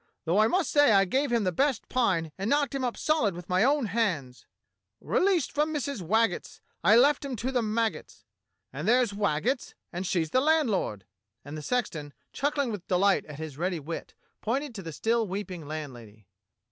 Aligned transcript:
Though 0.25 0.39
I 0.39 0.47
must 0.47 0.71
say 0.71 0.93
I 0.93 1.05
gave 1.05 1.31
him 1.31 1.43
the 1.43 1.51
best 1.51 1.87
pine 1.87 2.31
and 2.35 2.49
knocked 2.49 2.73
him 2.73 2.83
up 2.83 2.97
solid 2.97 3.35
with 3.35 3.47
my 3.49 3.63
own 3.63 3.85
hands— 3.85 4.47
"Released 4.99 5.51
from 5.51 5.71
Missus 5.71 6.01
Waggetts 6.01 6.59
I 6.83 6.95
left 6.95 7.23
him 7.23 7.35
to 7.35 7.51
the 7.51 7.61
maggots— 7.61 8.25
THE 8.71 8.79
CAPTAIN 8.79 8.79
29 8.79 8.79
and 8.79 8.87
there's 8.87 9.13
Waggetts, 9.13 9.73
and 9.93 10.07
she's 10.07 10.31
the 10.31 10.41
landlord," 10.41 11.05
and 11.45 11.55
the 11.55 11.61
sexton, 11.61 12.15
chuckling 12.33 12.71
with 12.71 12.87
delight 12.87 13.27
at 13.27 13.37
his 13.37 13.59
ready 13.59 13.79
wit, 13.79 14.15
pointed 14.41 14.73
to 14.73 14.81
the 14.81 14.91
still 14.91 15.27
weeping 15.27 15.67
landlady. 15.67 16.25